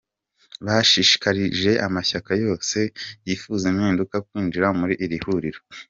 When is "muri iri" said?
4.79-5.17